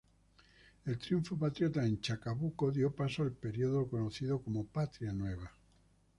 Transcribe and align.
El 0.83 0.97
triunfo 0.97 1.37
patriota 1.37 1.85
en 1.85 2.01
Chacabuco 2.01 2.71
dio 2.71 2.91
paso 2.91 3.21
al 3.21 3.33
periodo 3.33 3.87
conocido 3.87 4.41
como 4.41 4.65
"Patria 4.65 5.13
Nueva". 5.13 5.51